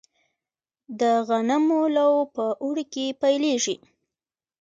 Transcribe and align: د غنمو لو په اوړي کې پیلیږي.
د 0.99 1.01
غنمو 1.27 1.81
لو 1.97 2.11
په 2.35 2.45
اوړي 2.63 2.85
کې 2.93 3.05
پیلیږي. 3.21 3.75